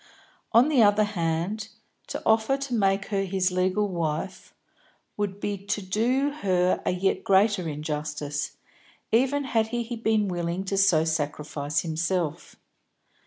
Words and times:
On 0.51 0.67
the 0.67 0.81
other 0.81 1.03
hand, 1.03 1.67
to 2.07 2.23
offer 2.25 2.57
to 2.57 2.73
make 2.73 3.09
her 3.09 3.21
his 3.21 3.51
legal 3.51 3.87
wife 3.87 4.51
would 5.15 5.39
be 5.39 5.59
to 5.67 5.79
do 5.79 6.31
her 6.41 6.81
a 6.87 6.89
yet 6.89 7.23
greater 7.23 7.69
injustice, 7.69 8.53
even 9.11 9.43
had 9.43 9.67
he 9.67 9.95
been 9.95 10.27
willing 10.27 10.63
to 10.63 10.75
so 10.75 11.05
sacrifice 11.05 11.81
himself. 11.81 12.55